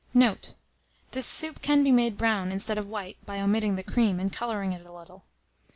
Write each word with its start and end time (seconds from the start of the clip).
Note. 0.15 0.55
This 1.11 1.27
soup 1.27 1.61
can 1.61 1.83
be 1.83 1.91
made 1.91 2.17
brown, 2.17 2.51
instead 2.51 2.79
of 2.79 2.87
white, 2.87 3.23
by 3.27 3.39
omitting 3.39 3.75
the 3.75 3.83
cream, 3.83 4.19
and 4.19 4.33
colouring 4.33 4.73
it 4.73 4.83
a 4.83 4.91
little. 4.91 5.25